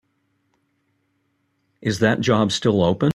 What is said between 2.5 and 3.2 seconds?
still open?